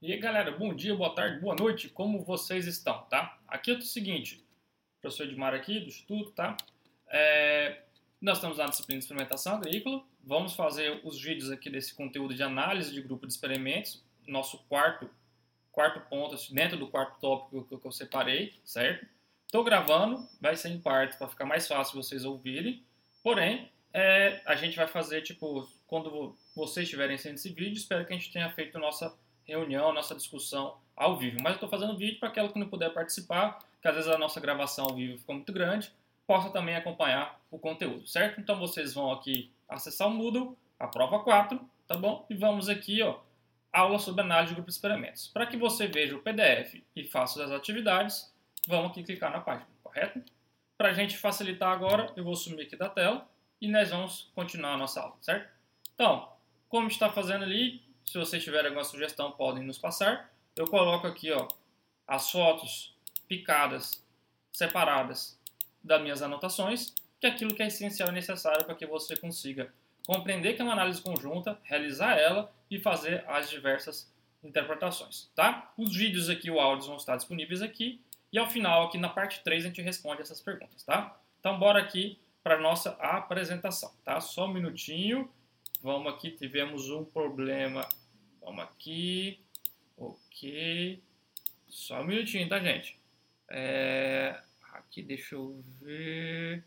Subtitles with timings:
[0.00, 3.36] E aí, galera, bom dia, boa tarde, boa noite, como vocês estão, tá?
[3.48, 4.40] Aqui é o seguinte,
[5.00, 6.56] professor Edmar aqui, do Instituto, tá?
[7.08, 7.82] É,
[8.20, 12.44] nós estamos na disciplina de experimentação agrícola, vamos fazer os vídeos aqui desse conteúdo de
[12.44, 15.10] análise de grupo de experimentos, nosso quarto,
[15.72, 19.04] quarto ponto, assim, dentro do quarto tópico que eu separei, certo?
[19.46, 22.84] Estou gravando, vai ser em partes para ficar mais fácil vocês ouvirem,
[23.20, 28.12] porém, é, a gente vai fazer, tipo, quando vocês estiverem sendo esse vídeo, espero que
[28.12, 29.12] a gente tenha feito nossa
[29.48, 31.38] reunião, nossa discussão ao vivo.
[31.42, 34.18] Mas eu estou fazendo vídeo para aquela que não puder participar, que às vezes a
[34.18, 35.90] nossa gravação ao vivo ficou muito grande,
[36.26, 38.40] possa também acompanhar o conteúdo, certo?
[38.40, 42.26] Então vocês vão aqui acessar o Moodle, a prova 4, tá bom?
[42.28, 43.18] E vamos aqui, ó,
[43.72, 45.28] aula sobre análise de grupos de experimentos.
[45.28, 48.32] Para que você veja o PDF e faça as atividades,
[48.66, 50.22] vamos aqui clicar na página, correto?
[50.76, 53.26] Para a gente facilitar agora, eu vou sumir aqui da tela
[53.60, 55.50] e nós vamos continuar a nossa aula, certo?
[55.94, 56.28] Então,
[56.68, 60.32] como está fazendo ali, se vocês tiverem alguma sugestão, podem nos passar.
[60.56, 61.46] Eu coloco aqui ó,
[62.06, 62.96] as fotos
[63.28, 64.04] picadas,
[64.52, 65.38] separadas
[65.82, 69.72] das minhas anotações, que é aquilo que é essencial e necessário para que você consiga
[70.06, 74.10] compreender que é uma análise conjunta, realizar ela e fazer as diversas
[74.42, 75.72] interpretações, tá?
[75.76, 78.00] Os vídeos aqui, o áudio vão estar disponíveis aqui
[78.32, 81.18] e ao final, aqui na parte 3, a gente responde essas perguntas, tá?
[81.40, 84.20] Então, bora aqui para nossa apresentação, tá?
[84.20, 85.30] Só um minutinho.
[85.82, 87.88] Vamos aqui, tivemos um problema
[88.48, 89.44] Vamos aqui.
[89.94, 91.02] Ok.
[91.68, 92.98] Só um minutinho, tá, gente?
[93.46, 94.40] É,
[94.72, 96.64] aqui, deixa eu ver.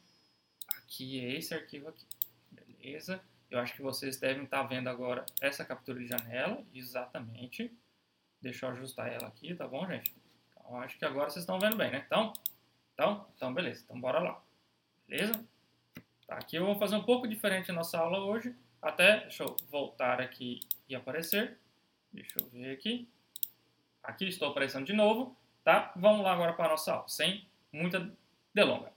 [0.77, 2.05] Aqui é esse arquivo aqui.
[2.51, 3.19] Beleza.
[3.49, 6.63] Eu acho que vocês devem estar tá vendo agora essa captura de janela.
[6.71, 7.75] Exatamente.
[8.39, 10.13] Deixa eu ajustar ela aqui, tá bom, gente?
[10.51, 12.03] Então, acho que agora vocês estão vendo bem, né?
[12.05, 12.31] Então,
[12.93, 13.81] então, então beleza.
[13.83, 14.39] Então, bora lá.
[15.07, 15.43] Beleza?
[16.27, 18.55] Tá, aqui eu vou fazer um pouco diferente a nossa aula hoje.
[18.81, 21.59] Até, deixa eu voltar aqui e aparecer.
[22.11, 23.07] Deixa eu ver aqui.
[24.03, 25.91] Aqui estou aparecendo de novo, tá?
[25.95, 28.11] Vamos lá agora para a nossa aula, sem muita
[28.53, 28.91] delonga.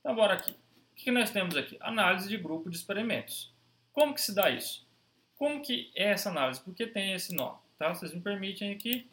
[0.00, 0.52] Então, bora aqui.
[0.52, 1.76] O que nós temos aqui?
[1.80, 3.52] Análise de grupo de experimentos.
[3.92, 4.86] Como que se dá isso?
[5.34, 6.60] Como que é essa análise?
[6.60, 7.58] Por que tem esse nome?
[7.78, 7.92] Tá?
[7.92, 9.10] Vocês me permitem aqui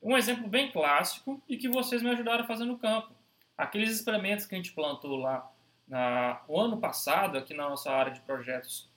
[0.00, 3.12] um exemplo bem clássico e que vocês me ajudaram a fazer no campo.
[3.56, 5.50] Aqueles experimentos que a gente plantou lá
[5.86, 8.89] na, o ano passado, aqui na nossa área de projetos,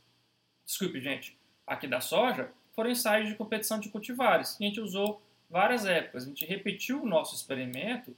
[0.65, 4.57] desculpe gente, aqui da soja, foram ensaios de competição de cultivares.
[4.59, 6.23] E a gente usou várias épocas.
[6.23, 8.15] A gente repetiu o nosso experimento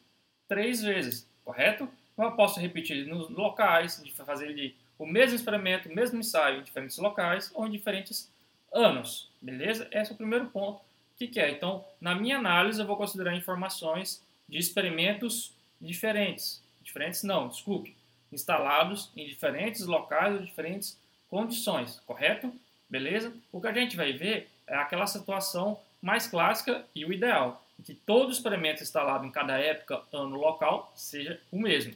[0.47, 1.89] três vezes, correto?
[2.13, 6.63] Então, eu posso repetir nos locais, de fazer o mesmo experimento, o mesmo ensaio em
[6.63, 8.31] diferentes locais ou em diferentes
[8.71, 9.87] anos, beleza?
[9.91, 10.81] Esse é o primeiro ponto.
[11.17, 11.49] Que, que é?
[11.49, 16.63] Então, na minha análise, eu vou considerar informações de experimentos diferentes.
[16.81, 17.95] Diferentes não, desculpe.
[18.31, 20.99] Instalados em diferentes locais ou diferentes
[21.35, 22.49] condições, correto?
[22.89, 23.33] beleza?
[23.51, 27.93] O que a gente vai ver é aquela situação mais clássica e o ideal, que
[27.93, 31.93] todo experimento instalado em cada época, ano, local, seja o mesmo.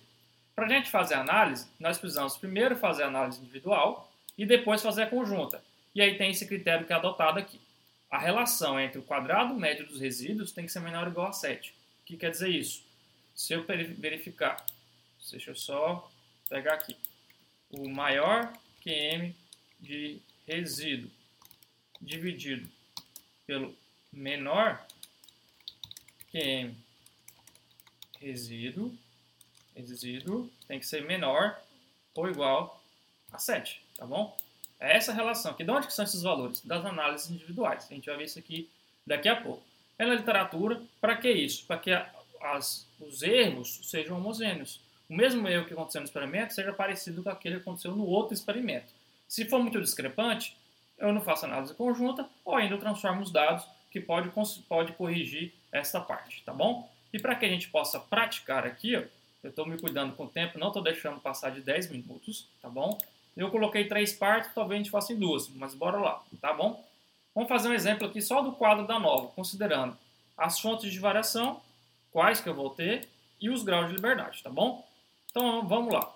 [0.54, 4.82] Para a gente fazer a análise, nós precisamos primeiro fazer a análise individual e depois
[4.82, 5.64] fazer a conjunta.
[5.96, 7.62] E aí tem esse critério que é adotado aqui.
[8.12, 11.32] A relação entre o quadrado médio dos resíduos tem que ser menor ou igual a
[11.32, 11.74] 7.
[12.02, 12.84] O que quer dizer isso?
[13.34, 14.66] Se eu verificar,
[15.32, 16.12] deixa eu só
[16.50, 16.98] pegar aqui,
[17.72, 18.52] o maior
[18.90, 19.36] QM
[19.80, 21.12] de resíduo
[22.02, 22.68] dividido
[23.46, 23.76] pelo
[24.12, 24.84] menor
[26.32, 26.74] QM
[28.20, 28.98] resíduo,
[29.76, 31.62] resíduo tem que ser menor
[32.16, 32.84] ou igual
[33.32, 34.36] a 7, tá bom?
[34.80, 35.64] É essa relação aqui.
[35.64, 36.62] De onde que são esses valores?
[36.62, 37.86] Das análises individuais.
[37.90, 38.70] A gente vai ver isso aqui
[39.06, 39.64] daqui a pouco.
[40.00, 41.66] É na literatura, para que isso?
[41.66, 41.92] Para que
[42.42, 44.80] as, os erros sejam homogêneos.
[45.10, 48.34] O mesmo erro que aconteceu no experimento seja parecido com aquele que aconteceu no outro
[48.34, 48.94] experimento.
[49.28, 50.56] Se for muito discrepante,
[50.98, 54.30] eu não faço análise conjunta ou ainda transformo os dados que pode,
[54.68, 56.90] pode corrigir essa parte, tá bom?
[57.12, 59.10] E para que a gente possa praticar aqui, eu
[59.44, 62.98] estou me cuidando com o tempo, não estou deixando passar de 10 minutos, tá bom?
[63.36, 66.86] Eu coloquei três partes, talvez a gente faça em duas, mas bora lá, tá bom?
[67.34, 69.98] Vamos fazer um exemplo aqui só do quadro da nova, considerando
[70.38, 71.62] as fontes de variação,
[72.12, 73.08] quais que eu vou ter,
[73.40, 74.86] e os graus de liberdade, tá bom?
[75.30, 76.14] Então vamos lá.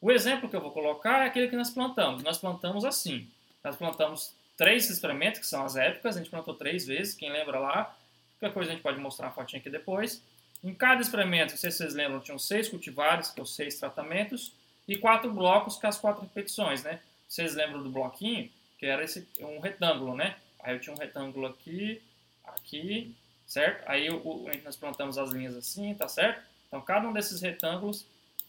[0.00, 2.22] O exemplo que eu vou colocar é aquele que nós plantamos.
[2.22, 3.28] Nós plantamos assim.
[3.64, 6.16] Nós plantamos três experimentos, que são as épocas.
[6.16, 7.96] A gente plantou três vezes, quem lembra lá.
[8.38, 10.22] Qualquer coisa a gente pode mostrar uma fotinha aqui depois.
[10.62, 14.52] Em cada experimento, não sei se vocês lembram, tinham seis cultivares, que seis tratamentos,
[14.86, 17.00] e quatro blocos, que são as quatro repetições, né?
[17.28, 18.50] Vocês lembram do bloquinho?
[18.78, 20.36] Que era esse, um retângulo, né?
[20.60, 22.02] Aí eu tinha um retângulo aqui,
[22.44, 23.14] aqui,
[23.46, 23.88] certo?
[23.88, 26.42] Aí o, nós plantamos as linhas assim, tá certo?
[26.66, 28.06] Então, cada um desses retângulos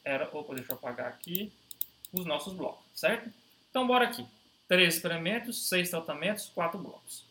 [0.09, 1.51] era, opa, deixa eu apagar aqui,
[2.11, 3.31] os nossos blocos, certo?
[3.69, 4.25] Então, bora aqui.
[4.67, 7.23] Três experimentos, seis tratamentos, quatro blocos.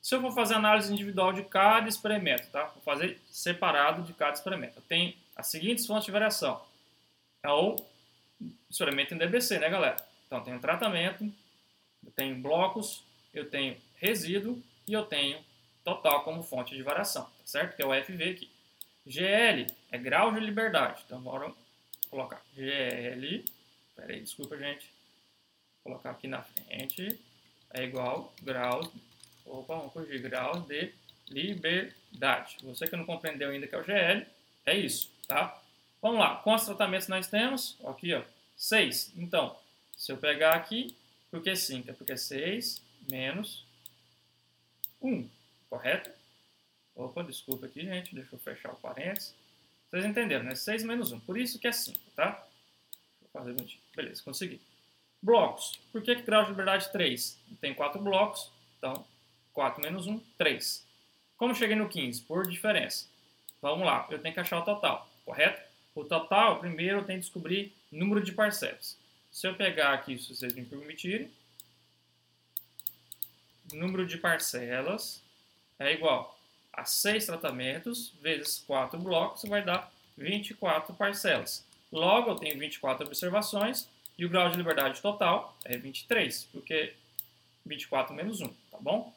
[0.00, 2.64] Se eu for fazer análise individual de cada experimento, tá?
[2.64, 4.80] Vou fazer separado de cada experimento.
[4.82, 6.60] Tenho as seguintes fontes de variação.
[7.44, 7.76] É o
[8.68, 9.96] experimento em DBC, né, galera?
[10.26, 11.24] Então, eu tenho tratamento,
[12.04, 15.38] eu tenho blocos, eu tenho resíduo e eu tenho
[15.84, 17.76] total como fonte de variação, tá certo?
[17.76, 18.50] Que é o FV aqui.
[19.06, 21.02] GL é grau de liberdade.
[21.06, 21.20] Então,
[22.12, 23.42] colocar GL.
[23.96, 24.86] Pera aí, desculpa, gente.
[25.82, 27.18] Vou colocar aqui na frente.
[27.70, 28.86] É igual graus.
[29.46, 30.20] Opa, vamos corrigir.
[30.20, 30.92] Graus de
[31.28, 32.58] liberdade.
[32.62, 34.26] Você que não compreendeu ainda que é o GL,
[34.66, 35.58] é isso, tá?
[36.02, 36.36] Vamos lá.
[36.36, 37.78] Quantos tratamentos nós temos?
[37.86, 38.22] Aqui, ó.
[38.58, 39.14] 6.
[39.16, 39.56] Então,
[39.96, 40.94] se eu pegar aqui,
[41.30, 41.90] por que 5?
[41.90, 43.64] É porque 6 menos
[45.00, 45.28] 1,
[45.70, 46.10] correto?
[46.94, 48.14] Opa, desculpa aqui, gente.
[48.14, 49.34] Deixa eu fechar o parênteses.
[49.92, 50.54] Vocês entenderam, né?
[50.54, 51.20] 6 menos 1.
[51.20, 52.42] Por isso que é 5, tá?
[53.20, 53.82] Eu fazer bonitinho.
[53.94, 54.58] Beleza, consegui.
[55.20, 55.78] Blocos.
[55.92, 57.38] Por que, que grau de liberdade 3?
[57.60, 59.04] Tem 4 blocos, então
[59.52, 60.86] 4 menos 1, 3.
[61.36, 62.22] Como cheguei no 15?
[62.22, 63.06] Por diferença.
[63.60, 65.60] Vamos lá, eu tenho que achar o total, correto?
[65.94, 68.96] O total, primeiro eu tenho que descobrir número de parcelas.
[69.30, 71.30] Se eu pegar aqui, se vocês me permitirem,
[73.74, 75.22] número de parcelas
[75.78, 76.41] é igual
[76.72, 81.64] a 6 tratamentos vezes 4 blocos, vai dar 24 parcelas.
[81.90, 83.88] Logo, eu tenho 24 observações
[84.18, 86.94] e o grau de liberdade total é 23, porque
[87.66, 89.14] 24 menos 1, tá bom?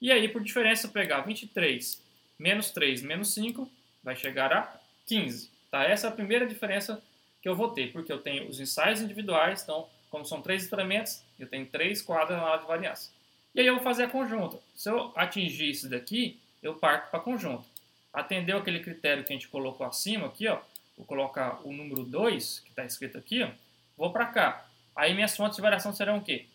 [0.00, 2.00] E aí, por diferença, pegar 23
[2.38, 3.68] menos 3 menos 5,
[4.02, 5.50] vai chegar a 15.
[5.70, 5.84] Tá?
[5.84, 7.02] Essa é a primeira diferença
[7.42, 11.22] que eu vou ter, porque eu tenho os ensaios individuais, então, como são três experimentos,
[11.38, 13.12] eu tenho três quadros na de variância.
[13.54, 14.58] E aí eu vou fazer a conjunta.
[14.74, 17.64] Se eu atingir isso daqui, eu parto para conjunto.
[18.12, 20.60] Atendeu aquele critério que a gente colocou acima aqui, ó,
[20.96, 23.50] vou colocar o número 2, que está escrito aqui, ó,
[23.96, 24.66] vou para cá.
[24.96, 26.46] Aí minhas fontes de variação serão o quê?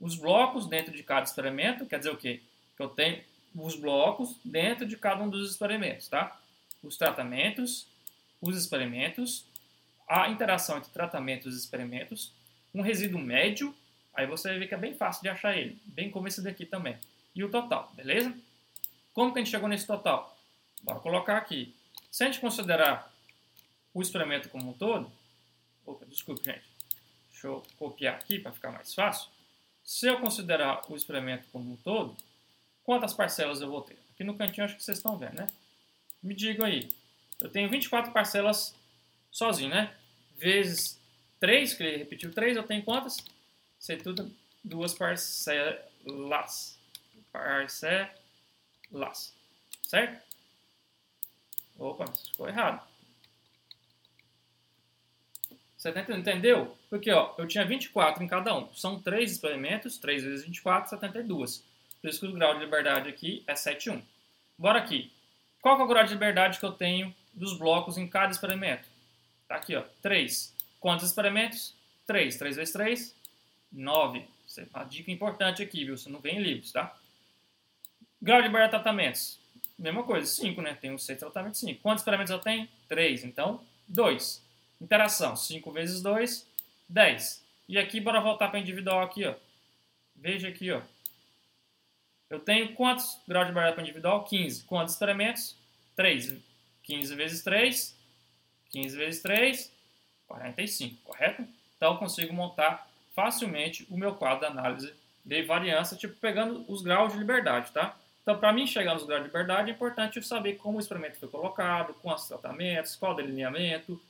[0.00, 2.42] Os blocos dentro de cada experimento, quer dizer o quê?
[2.76, 3.22] Que eu tenho
[3.54, 6.36] os blocos dentro de cada um dos experimentos, tá?
[6.82, 7.86] Os tratamentos,
[8.40, 9.46] os experimentos,
[10.08, 12.32] a interação entre tratamentos e experimentos,
[12.74, 13.74] um resíduo médio,
[14.12, 16.66] aí você vai ver que é bem fácil de achar ele, bem como esse daqui
[16.66, 16.96] também,
[17.34, 18.34] e o total, beleza?
[19.14, 20.36] Como que a gente chegou nesse total?
[20.82, 21.74] Bora colocar aqui.
[22.10, 23.14] Se a gente considerar
[23.94, 25.10] o experimento como um todo,
[25.86, 26.64] opa, desculpe, gente,
[27.30, 29.30] deixa eu copiar aqui para ficar mais fácil.
[29.84, 32.16] Se eu considerar o experimento como um todo,
[32.82, 33.96] quantas parcelas eu vou ter?
[34.12, 35.46] Aqui no cantinho acho que vocês estão vendo, né?
[36.20, 36.88] Me digam aí.
[37.40, 38.74] Eu tenho 24 parcelas
[39.30, 39.94] sozinho, né?
[40.36, 41.00] Vezes
[41.38, 43.18] 3, que ele repetiu 3, eu tenho quantas?
[43.78, 44.34] Sei tudo,
[44.64, 46.78] duas parcelas.
[47.30, 48.23] Parcelas
[48.98, 49.34] laço.
[49.82, 50.22] Certo?
[51.78, 52.86] Opa, ficou errado.
[55.76, 56.74] Você entendeu?
[56.88, 58.72] Porque ó, eu tinha 24 em cada um.
[58.72, 61.62] São três experimentos, 3 vezes 24, 72.
[62.00, 64.02] Por isso que o grau de liberdade aqui é 7,1.
[64.56, 65.12] Bora aqui.
[65.60, 68.88] Qual é o grau de liberdade que eu tenho dos blocos em cada experimento?
[69.46, 70.54] Tá aqui, ó, 3.
[70.80, 71.74] Quantos experimentos?
[72.06, 72.36] 3.
[72.38, 73.14] 3 vezes 3,
[73.70, 74.26] 9.
[74.72, 75.98] Uma dica importante aqui, viu?
[75.98, 76.96] Você não vem em livros, tá?
[78.24, 79.38] Grau de liberdade de tratamentos.
[79.78, 80.72] Mesma coisa, 5, né?
[80.80, 81.82] Tem os 6 tratamentos, 5.
[81.82, 82.66] Quantos experimentos eu tenho?
[82.88, 83.22] 3.
[83.22, 84.42] Então, 2.
[84.80, 86.48] Interação, 5 vezes 2,
[86.88, 87.44] 10.
[87.68, 89.34] E aqui, bora voltar para individual aqui, ó.
[90.16, 90.80] Veja aqui, ó.
[92.30, 94.24] Eu tenho quantos graus de liberdade para individual?
[94.24, 94.64] 15.
[94.64, 95.54] Quantos experimentos?
[95.94, 96.34] 3.
[96.82, 97.94] 15 vezes 3,
[98.70, 99.70] 15 vezes 3,
[100.26, 101.46] 45, correto?
[101.76, 106.80] Então, eu consigo montar facilmente o meu quadro de análise de variância, tipo, pegando os
[106.80, 107.94] graus de liberdade, tá?
[108.24, 111.18] Então, para mim chegar nos graus de liberdade, é importante eu saber como o experimento
[111.18, 114.00] foi colocado, quantos tratamentos, qual delineamento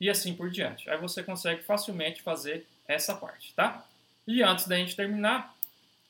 [0.00, 0.88] e assim por diante.
[0.88, 3.84] Aí você consegue facilmente fazer essa parte, tá?
[4.26, 5.54] E antes da gente terminar,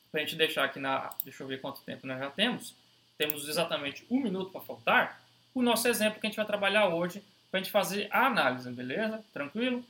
[0.09, 1.09] para a gente deixar aqui na...
[1.25, 2.73] Deixa eu ver quanto tempo nós já temos.
[3.17, 5.21] Temos exatamente um minuto para faltar.
[5.53, 8.71] O nosso exemplo que a gente vai trabalhar hoje para a gente fazer a análise,
[8.71, 9.21] beleza?
[9.33, 9.83] Tranquilo?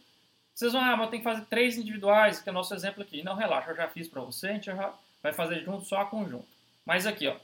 [0.55, 3.21] Vocês vão, ah, mas tem que fazer três individuais, que é o nosso exemplo aqui.
[3.21, 6.05] Não, relaxa, eu já fiz para você, a gente já vai fazer junto, só a
[6.05, 6.47] conjunto.
[6.85, 7.35] Mas aqui, ó,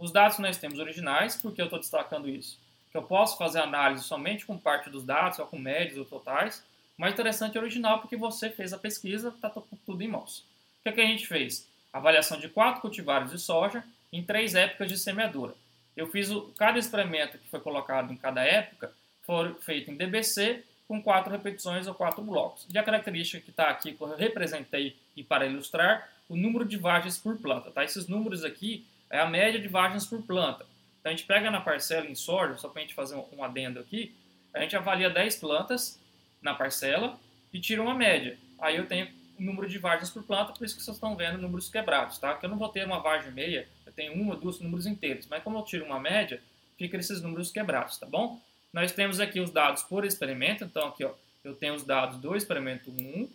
[0.00, 2.58] os dados que nós temos originais, porque eu estou destacando isso?
[2.90, 6.64] Que eu posso fazer análise somente com parte dos dados, ou com médios ou totais.
[6.96, 10.38] Mais interessante é original, porque você fez a pesquisa, está tudo em mãos.
[10.38, 11.68] O que, é que a gente fez?
[11.92, 15.54] Avaliação de quatro cultivares de soja em três épocas de semeadura.
[15.94, 18.92] Eu fiz o, cada experimento que foi colocado em cada época
[19.22, 22.66] foi feito em DBC com quatro repetições ou quatro blocos.
[22.72, 26.76] E a característica que está aqui, que eu representei e para ilustrar, o número de
[26.76, 27.70] vagens por planta.
[27.70, 27.84] Tá?
[27.84, 30.64] Esses números aqui é a média de vagens por planta.
[31.00, 33.80] Então a gente pega na parcela em soja, só para a gente fazer um adendo
[33.80, 34.14] aqui,
[34.54, 35.98] a gente avalia 10 plantas
[36.40, 37.18] na parcela
[37.52, 38.38] e tira uma média.
[38.58, 41.38] Aí eu tenho o número de vagens por planta, por isso que vocês estão vendo
[41.38, 42.34] números quebrados, tá?
[42.34, 45.26] Que eu não vou ter uma vagem meia, Eu tenho uma, duas números inteiros.
[45.26, 46.40] Mas como eu tiro uma média,
[46.76, 48.40] fica esses números quebrados, tá bom?
[48.72, 50.64] Nós temos aqui os dados por experimento.
[50.64, 51.12] Então, aqui, ó,
[51.42, 53.28] eu tenho os dados do experimento 1,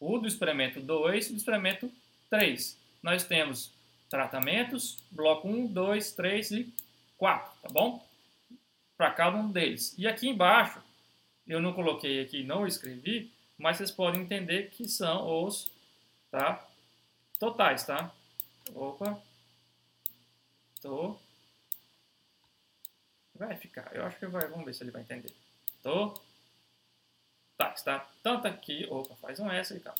[0.00, 1.90] o do experimento 2 e do experimento
[2.28, 2.78] 3.
[3.02, 3.72] Nós temos
[4.12, 6.74] tratamentos, bloco 1, 2, 3 e
[7.16, 8.06] 4, tá bom?
[8.94, 9.94] Para cada um deles.
[9.96, 10.82] E aqui embaixo,
[11.46, 15.70] eu não coloquei aqui, não escrevi, mas vocês podem entender que são os
[16.30, 16.62] tá,
[17.38, 18.12] totais, tá?
[18.74, 19.18] Opa.
[20.82, 21.16] Tô.
[23.34, 23.96] Vai ficar.
[23.96, 24.46] Eu acho que vai.
[24.46, 25.32] Vamos ver se ele vai entender.
[25.82, 26.12] Tô.
[27.56, 28.86] Tá, está tanto aqui.
[28.90, 29.96] Opa, faz um S aí, cara.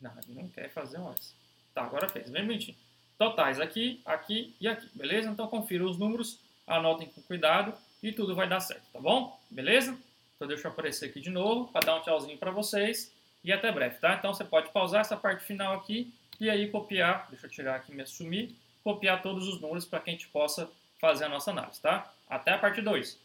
[0.00, 1.32] Não, ele não quer fazer um S.
[1.72, 2.28] Tá, agora fez.
[2.28, 2.89] Bem bonitinho.
[3.20, 4.88] Totais aqui, aqui e aqui.
[4.94, 5.28] Beleza?
[5.28, 6.40] Então confira os números.
[6.66, 7.74] Anotem com cuidado.
[8.02, 9.38] E tudo vai dar certo, tá bom?
[9.50, 9.94] Beleza?
[10.34, 13.14] Então deixa eu aparecer aqui de novo para dar um tchauzinho para vocês.
[13.44, 14.14] E até breve, tá?
[14.14, 16.10] Então você pode pausar essa parte final aqui
[16.40, 17.26] e aí copiar.
[17.28, 18.56] Deixa eu tirar aqui me assumir.
[18.82, 22.10] Copiar todos os números para que a gente possa fazer a nossa análise, tá?
[22.26, 23.18] Até a parte 2.